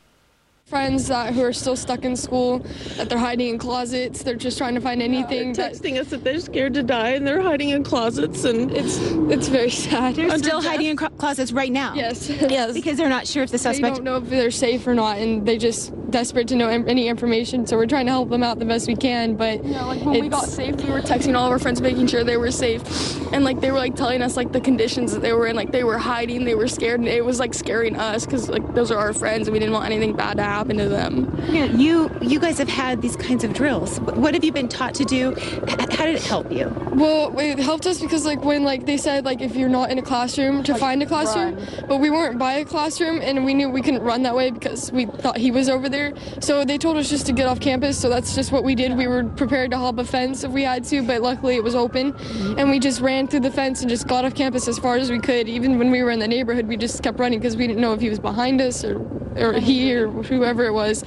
Friends 0.67 1.09
that 1.09 1.35
who 1.35 1.43
are 1.43 1.53
still 1.53 1.77
stuck 1.77 2.05
in 2.05 2.17
school 2.17 2.61
that 2.97 3.09
they're 3.09 3.19
hiding 3.19 3.49
in 3.49 3.59
closets 3.59 4.23
they're 4.23 4.35
just 4.35 4.57
trying 4.57 4.75
to 4.75 4.81
find 4.81 5.03
anything 5.03 5.49
yeah, 5.49 5.69
texting 5.69 5.95
that, 5.95 6.03
us 6.03 6.09
that 6.09 6.25
they're 6.25 6.41
scared 6.41 6.73
to 6.73 6.83
die 6.83 7.11
and 7.11 7.27
they're 7.27 7.43
hiding 7.43 7.71
in 7.71 7.85
closets 7.85 8.45
and 8.45 8.71
it's 8.71 8.97
it's 9.31 9.49
very 9.49 9.69
sad. 9.69 10.15
They're 10.15 10.39
still 10.39 10.63
hiding 10.63 10.87
in 10.87 10.97
closets 10.97 11.53
right 11.53 11.71
now. 11.71 11.95
Yes. 11.95 12.31
Yes. 12.31 12.73
Because 12.73 12.97
they're 12.97 13.09
not 13.09 13.27
sure 13.27 13.43
if 13.43 13.51
the 13.51 13.59
suspect 13.59 13.83
they 13.83 13.91
don't 13.91 14.05
know 14.05 14.17
if 14.17 14.31
they're 14.31 14.51
safe 14.51 14.87
or 14.87 14.95
not 14.95 15.19
and 15.19 15.47
they 15.47 15.59
just 15.59 15.93
desperate 16.11 16.47
to 16.49 16.57
know 16.57 16.69
any 16.69 17.09
information 17.09 17.67
so 17.67 17.77
we're 17.77 17.87
trying 17.87 18.07
to 18.07 18.13
help 18.13 18.29
them 18.29 18.43
out 18.43 18.59
the 18.59 18.65
best 18.65 18.87
we 18.87 18.95
can 18.95 19.35
but 19.35 19.65
yeah 19.65 19.85
like 19.85 20.03
when 20.05 20.21
we 20.21 20.29
got 20.29 20.45
safe 20.45 20.77
we 20.77 20.91
were 20.91 21.01
texting 21.01 21.37
all 21.37 21.47
of 21.47 21.53
our 21.53 21.59
friends 21.59 21.81
making 21.81 22.07
sure 22.07 22.25
they 22.25 22.37
were 22.37 22.51
safe. 22.51 22.83
And 23.33 23.45
like 23.45 23.61
they 23.61 23.73
were 23.73 23.79
like 23.79 23.95
telling 23.95 24.23
us 24.23 24.37
like 24.37 24.53
the 24.53 24.61
conditions 24.61 25.13
that 25.13 25.21
they 25.23 25.33
were 25.35 25.47
in 25.47 25.57
like 25.57 25.73
they 25.73 25.85
were 25.85 25.99
hiding 25.99 26.45
they 26.45 26.55
were 26.55 26.69
scared 26.69 27.01
and 27.01 27.09
it 27.09 27.25
was 27.25 27.39
like 27.41 27.53
scaring 27.53 27.97
us 27.97 28.25
because 28.25 28.49
like 28.49 28.75
those 28.75 28.91
are 28.91 28.99
our 28.99 29.13
friends 29.13 29.49
and 29.49 29.53
we 29.53 29.59
didn't 29.59 29.75
want 29.75 29.85
anything 29.85 30.15
bad 30.15 30.39
to 30.39 30.43
happen 30.43 30.52
to 30.53 30.89
them. 30.89 31.35
Yeah 31.49 31.63
you 31.65 32.11
you 32.21 32.39
guys 32.39 32.59
have 32.59 32.69
had 32.69 33.03
these 33.03 33.17
kinds 33.17 33.45
of 33.45 33.53
drills. 33.53 33.99
What 34.01 34.35
have 34.35 34.45
you 34.45 34.53
been 34.53 34.69
taught 34.69 34.95
to 34.97 35.05
do? 35.05 35.35
How 35.67 36.05
did 36.07 36.17
it 36.17 36.23
help 36.23 36.51
you? 36.53 36.69
Well 36.93 37.39
it 37.39 37.59
helped 37.59 37.87
us 37.87 38.01
because 38.01 38.25
like 38.25 38.45
when 38.45 38.63
like 38.63 38.87
they 38.87 38.97
said 38.97 39.25
like 39.25 39.41
if 39.41 39.57
you're 39.57 39.69
not 39.69 39.91
in 39.91 39.99
a 39.99 40.03
classroom 40.03 40.63
to 40.65 40.73
like, 40.73 40.81
find 40.81 41.03
a 41.03 41.07
classroom. 41.07 41.57
run. 41.57 41.85
but 41.89 41.99
we 41.99 42.11
weren't 42.11 42.39
by 42.39 42.55
a 42.55 42.65
classroom 42.65 43.21
and 43.23 43.45
we 43.45 43.55
knew 43.55 43.69
we 43.69 43.83
couldn't 43.83 44.03
run 44.03 44.23
that 44.23 44.35
way 44.35 44.51
because 44.51 44.93
we 44.93 45.07
thought 45.07 45.37
he 45.37 45.51
was 45.51 45.69
over 45.69 45.89
there. 45.89 46.13
So 46.41 46.65
they 46.65 46.79
told 46.79 46.97
us 46.97 47.09
just 47.09 47.27
to 47.27 47.33
get 47.33 47.47
off 47.47 47.61
campus 47.61 47.99
so 47.99 48.09
that's 48.09 48.35
just 48.35 48.53
what 48.53 48.65
we 48.65 48.75
did. 48.75 48.97
We 48.97 49.07
were 49.07 49.25
prepared 49.25 49.71
to 49.73 49.79
hop 49.79 49.99
a 49.99 50.05
fence 50.05 50.45
if 50.45 50.53
we 50.53 50.63
had 50.63 50.85
to 50.85 51.03
but 51.03 51.23
luckily 51.23 51.57
it 51.57 51.65
was 51.65 51.75
open. 51.75 52.13
Mm-hmm. 52.13 52.59
and 52.59 52.71
we 52.71 52.79
just 52.79 53.01
ran 53.01 53.27
through 53.27 53.41
the 53.41 53.51
fence 53.51 53.81
and 53.81 53.91
just 53.91 54.07
got 54.07 54.25
off 54.25 54.35
campus 54.35 54.69
as 54.69 54.79
far 54.79 54.97
as 54.97 55.11
we 55.11 55.19
could. 55.19 55.49
Even 55.49 55.79
when 55.79 55.91
we 55.91 56.03
were 56.03 56.11
in 56.11 56.19
the 56.19 56.29
neighborhood 56.29 56.67
we 56.67 56.77
just 56.77 57.03
kept 57.03 57.19
running 57.19 57.39
because 57.39 57.57
we 57.57 57.67
didn't 57.67 57.81
know 57.81 57.93
if 57.93 58.01
he 58.01 58.09
was 58.11 58.19
behind 58.19 58.61
us 58.61 58.85
or 58.85 59.22
or 59.37 59.55
he 59.55 59.95
or 59.95 60.09
whoever 60.09 60.65
it 60.65 60.73
was. 60.73 61.05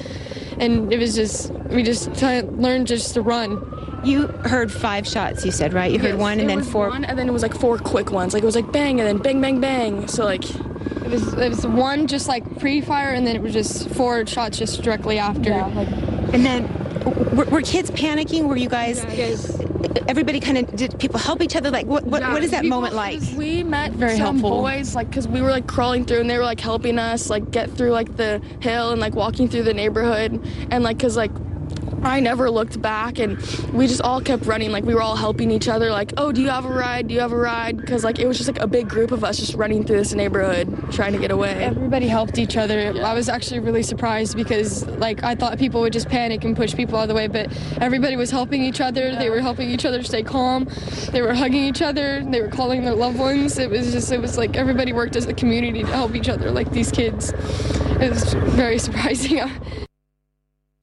And 0.60 0.92
it 0.92 1.00
was 1.00 1.16
just 1.16 1.52
we 1.70 1.84
just 1.84 2.14
t- 2.16 2.42
learned 2.42 2.88
just 2.88 3.14
to 3.16 3.22
run. 3.22 3.72
You 4.04 4.28
heard 4.28 4.72
five 4.72 5.08
shots 5.08 5.44
you 5.44 5.52
said 5.52 5.74
right? 5.74 5.92
You 5.92 6.00
heard 6.00 6.12
yes, 6.12 6.20
one 6.20 6.40
and 6.40 6.50
then 6.50 6.64
four. 6.64 6.90
one, 6.90 7.06
and 7.06 7.18
then 7.18 7.28
it 7.28 7.32
was 7.32 7.42
like 7.42 7.56
four 7.56 7.78
quick 7.78 8.12
ones. 8.12 8.34
Like 8.34 8.44
it 8.44 8.46
was 8.46 8.56
like 8.56 8.72
bang 8.72 9.00
and 9.00 9.08
then 9.08 9.18
bang 9.18 9.42
bang 9.42 9.60
bang. 9.60 10.08
So 10.08 10.24
like 10.24 10.44
it 11.06 11.10
was 11.10 11.34
it 11.34 11.50
was 11.50 11.66
one 11.68 12.08
just 12.08 12.28
like 12.28 12.60
pre-fire 12.60 13.10
and 13.10 13.28
then 13.28 13.36
it 13.36 13.42
was 13.42 13.54
just 13.54 13.90
four 13.90 14.26
shots 14.26 14.58
just 14.58 14.82
directly 14.82 15.20
after. 15.20 15.50
Yeah, 15.50 15.68
like, 15.68 15.88
and 16.34 16.46
then 16.46 17.36
were, 17.36 17.46
were, 17.46 17.62
kids 17.62 17.92
panicking? 17.92 18.48
Were 18.48 18.56
you 18.56 18.70
guys 18.70 19.04
yes. 19.06 19.55
Everybody 20.08 20.40
kind 20.40 20.58
of 20.58 20.76
did 20.76 20.98
people 21.00 21.20
help 21.20 21.42
each 21.42 21.56
other? 21.56 21.72
Like 21.72 21.86
what 21.86 22.04
what, 22.06 22.22
yeah, 22.22 22.34
what 22.34 22.44
is 22.44 22.52
that 22.52 22.64
people, 22.64 22.82
moment 22.82 22.96
like? 22.96 23.22
We 23.36 23.64
met 23.64 23.92
very 23.94 24.18
some 24.18 24.40
helpful. 24.40 24.62
boys 24.62 24.96
like 24.96 25.10
because 25.10 25.28
we 25.28 25.42
were 25.42 25.52
like 25.52 25.68
crawling 25.68 26.06
through 26.06 26.22
and 26.22 26.30
they 26.30 26.38
were 26.38 26.44
like 26.44 26.60
helping 26.60 27.00
us 27.00 27.30
like 27.30 27.52
get 27.52 27.70
through 27.72 27.92
like 27.92 28.16
the 28.18 28.42
hill 28.60 28.92
and 28.92 29.02
like 29.02 29.16
walking 29.16 29.48
through 29.48 29.64
the 29.64 29.74
neighborhood 29.74 30.40
and 30.72 30.84
like 30.84 30.98
because 30.98 31.18
like 31.18 31.32
I 32.06 32.20
never 32.20 32.52
looked 32.52 32.80
back 32.82 33.18
and 33.18 33.38
we 33.74 33.88
just 33.88 34.02
all 34.02 34.22
kept 34.22 34.46
running 34.46 34.72
like 34.72 34.84
we 34.84 34.94
were 34.94 35.02
all 35.02 35.16
helping 35.16 35.50
each 35.50 35.68
other 35.68 35.90
like 35.90 36.14
oh 36.18 36.32
do 36.32 36.42
you 36.42 36.50
have 36.50 36.66
a 36.66 36.70
ride? 36.70 37.08
Do 37.08 37.16
you 37.16 37.20
have 37.20 37.32
a 37.32 37.38
ride? 37.38 37.78
Because 37.78 38.04
like 38.04 38.20
it 38.20 38.28
was 38.28 38.38
just 38.38 38.48
like 38.48 38.62
a 38.62 38.68
big 38.68 38.88
group 38.88 39.12
of 39.12 39.24
us 39.24 39.38
just 39.38 39.56
running 39.56 39.84
through 39.84 39.98
this 39.98 40.14
neighborhood 40.14 40.92
trying 40.92 41.14
to 41.14 41.20
get 41.20 41.32
away. 41.32 41.64
Everybody 41.64 42.08
helped 42.08 42.38
each 42.38 42.58
other. 42.58 42.92
Yeah. 42.92 43.10
I 43.10 43.14
was 43.14 43.28
actually 43.28 43.60
really 43.60 43.82
surprised 43.82 44.36
because 44.36 44.86
like 44.86 45.24
I 45.24 45.34
thought 45.34 45.58
people 45.58 45.82
would 45.82 45.94
just 45.94 46.08
panic 46.08 46.44
and 46.44 46.56
push 46.56 46.76
people 46.76 46.98
out 46.98 47.04
of 47.04 47.10
the 47.10 47.16
way 47.16 47.28
but 47.28 47.52
everybody 47.82 48.16
was 48.16 48.30
helping 48.30 48.62
each 48.62 48.82
other. 48.82 49.10
Yeah. 49.10 49.20
they 49.20 49.30
were 49.32 49.42
helping 49.42 49.72
each 49.72 49.86
other 49.86 50.04
stay 50.04 50.22
calm. 50.22 50.70
They 51.12 51.24
were 51.24 51.34
hugging 51.34 51.64
each 51.64 51.82
other. 51.82 52.24
They 52.24 52.42
were 52.42 52.50
calling 52.50 52.86
their 52.86 52.96
loved 52.96 53.18
ones. 53.18 53.58
It 53.58 53.70
was 53.70 53.92
just 53.92 54.12
it 54.12 54.22
was 54.22 54.38
like 54.38 54.56
everybody 54.56 54.94
worked 54.94 55.16
as 55.16 55.26
a 55.26 55.34
community 55.34 55.82
to 55.82 55.92
help 55.92 56.16
each 56.16 56.30
other 56.30 56.52
like 56.52 56.70
these 56.72 56.92
kids. 56.92 57.34
It 58.00 58.12
was 58.12 58.34
very 58.34 58.78
surprising 58.86 59.40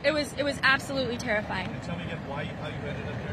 it 0.05 0.13
was 0.13 0.35
it 0.37 0.43
was 0.43 0.59
absolutely 0.73 1.19
terrifying. 1.19 1.69
Tell 1.85 1.97
me 1.99 2.05
again 2.05 2.19
why 2.27 2.43
you, 2.43 2.51
how 2.63 2.69
you 2.69 2.89
ended 2.89 3.07
up 3.07 3.13
there. 3.27 3.32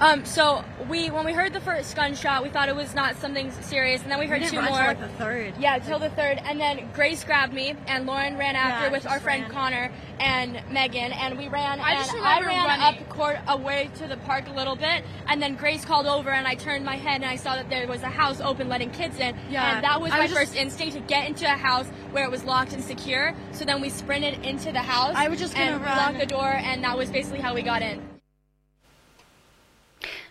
Um, 0.00 0.24
so 0.24 0.64
we 0.88 1.10
when 1.10 1.26
we 1.26 1.34
heard 1.34 1.52
the 1.52 1.60
first 1.60 1.94
gunshot, 1.94 2.42
we 2.42 2.48
thought 2.48 2.70
it 2.70 2.74
was 2.74 2.94
not 2.94 3.16
something 3.16 3.50
serious, 3.60 4.00
and 4.00 4.10
then 4.10 4.18
we 4.18 4.26
heard 4.26 4.40
we 4.40 4.48
two 4.48 4.56
run 4.56 4.70
more. 4.70 4.78
Till 4.78 4.86
like 4.86 5.00
the 5.00 5.08
third. 5.08 5.54
Yeah, 5.58 5.78
till 5.78 5.98
the 5.98 6.08
third, 6.08 6.40
and 6.42 6.58
then 6.58 6.88
Grace 6.94 7.22
grabbed 7.22 7.52
me, 7.52 7.74
and 7.86 8.06
Lauren 8.06 8.38
ran 8.38 8.56
after 8.56 8.86
yeah, 8.86 8.92
with 8.92 9.06
our 9.06 9.20
friend 9.20 9.42
ran. 9.42 9.50
Connor 9.50 9.92
and 10.18 10.62
Megan, 10.70 11.12
and 11.12 11.36
we 11.36 11.48
ran. 11.48 11.80
I 11.80 11.90
and 11.90 11.98
just 11.98 12.14
I 12.14 12.38
remember 12.38 12.46
ran 12.48 12.80
running. 12.80 13.02
up 13.02 13.08
court 13.10 13.36
away 13.46 13.90
to 13.96 14.06
the 14.06 14.16
park 14.18 14.48
a 14.48 14.52
little 14.52 14.74
bit, 14.74 15.04
and 15.26 15.42
then 15.42 15.54
Grace 15.54 15.84
called 15.84 16.06
over, 16.06 16.30
and 16.30 16.46
I 16.46 16.54
turned 16.54 16.82
my 16.82 16.96
head, 16.96 17.16
and 17.20 17.26
I 17.26 17.36
saw 17.36 17.56
that 17.56 17.68
there 17.68 17.86
was 17.86 18.02
a 18.02 18.08
house 18.08 18.40
open, 18.40 18.70
letting 18.70 18.90
kids 18.92 19.18
in. 19.18 19.36
Yeah, 19.50 19.74
and 19.74 19.84
that 19.84 20.00
was 20.00 20.12
I 20.12 20.16
my 20.16 20.22
was 20.22 20.32
first 20.32 20.52
just- 20.54 20.56
instinct 20.56 20.94
to 20.94 21.00
get 21.00 21.28
into 21.28 21.44
a 21.44 21.56
house 21.56 21.86
where 22.12 22.24
it 22.24 22.30
was 22.30 22.44
locked 22.44 22.72
and 22.72 22.82
secure. 22.82 23.34
So 23.52 23.66
then 23.66 23.82
we 23.82 23.90
sprinted 23.90 24.46
into 24.46 24.72
the 24.72 24.80
house. 24.80 25.12
I 25.14 25.28
was 25.28 25.38
just 25.38 25.54
gonna 25.54 25.72
and 25.72 25.84
run. 25.84 25.96
locked 25.98 26.18
the 26.20 26.26
door, 26.26 26.48
and 26.50 26.82
that 26.84 26.96
was 26.96 27.10
basically 27.10 27.40
how 27.40 27.54
we 27.54 27.60
got 27.60 27.82
in. 27.82 28.00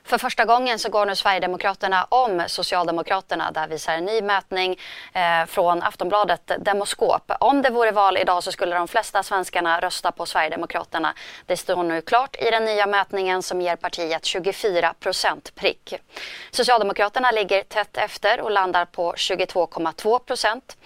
För 0.10 0.18
första 0.18 0.46
gången 0.46 0.80
så 0.80 0.90
går 0.90 1.06
nu 1.06 1.16
Sverigedemokraterna 1.16 2.08
om 2.10 2.44
Socialdemokraterna. 2.48 3.52
Där 3.52 3.68
visar 3.68 3.94
en 3.94 4.06
ny 4.06 4.22
mätning 4.22 4.80
eh, 5.14 5.46
från 5.48 5.84
Aftonbladet 5.84 6.52
Demoskop. 6.60 7.32
Om 7.40 7.62
det 7.62 7.70
vore 7.70 7.92
val 7.92 8.18
idag 8.18 8.44
så 8.44 8.52
skulle 8.52 8.76
de 8.76 8.88
flesta 8.88 9.24
svenskarna 9.24 9.80
rösta 9.80 10.12
på 10.12 10.26
Sverigedemokraterna. 10.26 11.14
Det 11.46 11.58
står 11.58 11.84
nu 11.84 12.02
klart 12.02 12.36
i 12.40 12.50
den 12.50 12.66
nya 12.66 12.88
mätningen 12.88 13.44
som 13.44 13.62
ger 13.62 13.76
partiet 13.76 14.26
24 14.26 14.94
procent 15.00 15.56
prick. 15.56 15.94
Socialdemokraterna 16.52 17.32
ligger 17.32 17.64
tätt 17.64 17.98
efter 17.98 18.42
och 18.42 18.52
landar 18.52 18.86
på 18.86 19.14
22,2 19.14 20.20
procent. 20.20 20.78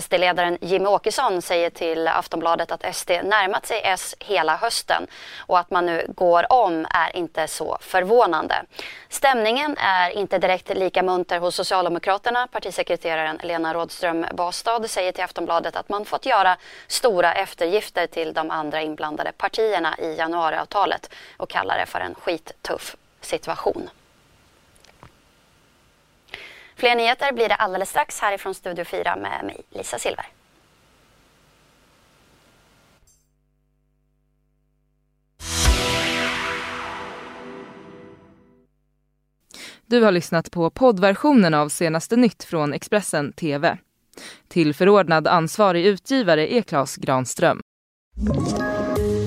SD-ledaren 0.00 0.58
Jimmy 0.60 0.86
Åkesson 0.86 1.42
säger 1.42 1.70
till 1.70 2.08
Aftonbladet 2.08 2.72
att 2.72 2.96
SD 2.96 3.10
närmat 3.10 3.66
sig 3.66 3.80
S 3.84 4.14
hela 4.20 4.56
hösten 4.56 5.06
och 5.38 5.58
att 5.58 5.70
man 5.70 5.86
nu 5.86 6.06
går 6.08 6.52
om 6.52 6.86
är 6.90 7.16
inte 7.16 7.48
så 7.48 7.78
förvånande. 7.80 8.65
Stämningen 9.08 9.76
är 9.78 10.10
inte 10.10 10.38
direkt 10.38 10.68
lika 10.68 11.02
munter 11.02 11.38
hos 11.38 11.54
Socialdemokraterna. 11.54 12.46
Partisekreteraren 12.46 13.40
Lena 13.42 13.74
Rådström 13.74 14.26
Bastad 14.32 14.88
säger 14.88 15.12
till 15.12 15.24
Aftonbladet 15.24 15.76
att 15.76 15.88
man 15.88 16.04
fått 16.04 16.26
göra 16.26 16.56
stora 16.86 17.34
eftergifter 17.34 18.06
till 18.06 18.32
de 18.32 18.50
andra 18.50 18.82
inblandade 18.82 19.32
partierna 19.32 19.94
i 19.98 20.14
januariavtalet 20.14 21.10
och 21.36 21.50
kallar 21.50 21.78
det 21.78 21.86
för 21.86 22.00
en 22.00 22.14
skittuff 22.14 22.96
situation. 23.20 23.90
Fler 26.76 26.94
nyheter 26.94 27.32
blir 27.32 27.48
det 27.48 27.54
alldeles 27.54 27.90
strax 27.90 28.20
härifrån 28.20 28.54
Studio 28.54 28.84
4 28.84 29.16
med 29.16 29.44
mig, 29.44 29.60
Lisa 29.70 29.98
Silver. 29.98 30.26
Du 39.88 40.02
har 40.02 40.12
lyssnat 40.12 40.50
på 40.50 40.70
poddversionen 40.70 41.54
av 41.54 41.68
senaste 41.68 42.16
nytt 42.16 42.44
från 42.44 42.72
Expressen 42.72 43.32
TV. 43.32 43.78
Till 44.48 44.74
förordnad 44.74 45.26
ansvarig 45.26 45.86
utgivare 45.86 46.54
är 46.54 46.62
Klas 46.62 46.96
Granström. 46.96 47.60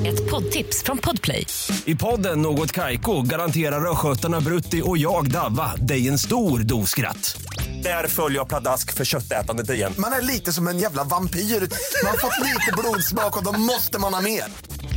Ett 0.08 0.32
poddtips 0.32 0.84
från 0.84 0.98
Podplay. 0.98 1.46
I 1.86 1.96
podden 1.96 2.42
Något 2.42 2.72
Kaiko 2.72 3.22
garanterar 3.22 3.92
östgötarna 3.92 4.42
Brutti 4.42 4.82
och 4.86 4.98
jag, 4.98 5.32
Davva, 5.32 5.76
dig 5.76 6.08
en 6.08 6.18
stor 6.18 6.60
dos 6.60 6.90
skratt. 6.90 7.42
Där 7.84 8.08
följer 8.08 8.40
jag 8.40 8.48
pladask 8.48 8.94
för 8.94 9.06
köttätandet 9.06 9.70
igen. 9.70 9.94
Man 9.98 10.14
är 10.14 10.22
lite 10.22 10.54
som 10.54 10.68
en 10.68 10.80
jävla 10.80 11.04
vampyr. 11.04 11.40
Man 11.40 12.10
har 12.10 12.18
fått 12.18 12.46
lite 12.46 12.72
blodsmak 12.78 13.38
och 13.38 13.54
då 13.54 13.60
måste 13.60 14.00
man 14.00 14.14
ha 14.14 14.22
mer. 14.22 14.44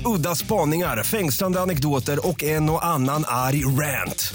Udda 0.05 0.35
spaningar, 0.35 1.03
fängslande 1.03 1.61
anekdoter 1.61 2.29
och 2.29 2.43
en 2.43 2.71
och 2.71 2.85
annan 2.85 3.25
arg 3.27 3.65
rant. 3.65 4.35